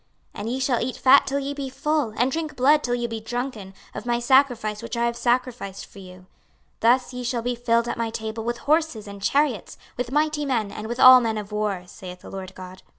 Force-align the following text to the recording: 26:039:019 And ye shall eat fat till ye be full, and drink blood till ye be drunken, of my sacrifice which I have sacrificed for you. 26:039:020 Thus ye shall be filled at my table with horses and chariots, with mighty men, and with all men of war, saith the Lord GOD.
26:039:019 0.33 0.41
And 0.41 0.49
ye 0.49 0.59
shall 0.59 0.81
eat 0.83 0.97
fat 0.97 1.27
till 1.27 1.37
ye 1.37 1.53
be 1.53 1.69
full, 1.69 2.09
and 2.17 2.31
drink 2.31 2.55
blood 2.55 2.81
till 2.83 2.95
ye 2.95 3.05
be 3.05 3.21
drunken, 3.21 3.71
of 3.93 4.07
my 4.07 4.17
sacrifice 4.19 4.81
which 4.81 4.97
I 4.97 5.05
have 5.05 5.15
sacrificed 5.15 5.85
for 5.85 5.99
you. 5.99 6.21
26:039:020 6.21 6.25
Thus 6.79 7.13
ye 7.13 7.23
shall 7.23 7.41
be 7.43 7.53
filled 7.53 7.87
at 7.87 7.99
my 7.99 8.09
table 8.09 8.43
with 8.43 8.57
horses 8.65 9.07
and 9.07 9.21
chariots, 9.21 9.77
with 9.97 10.11
mighty 10.11 10.43
men, 10.43 10.71
and 10.71 10.87
with 10.87 10.99
all 10.99 11.21
men 11.21 11.37
of 11.37 11.51
war, 11.51 11.83
saith 11.85 12.21
the 12.21 12.31
Lord 12.31 12.55
GOD. 12.55 12.81